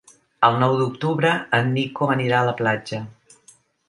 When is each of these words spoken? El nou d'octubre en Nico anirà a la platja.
El 0.47 0.55
nou 0.61 0.77
d'octubre 0.77 1.33
en 1.57 1.69
Nico 1.75 2.07
anirà 2.13 2.39
a 2.39 2.47
la 2.47 2.55
platja. 2.63 3.01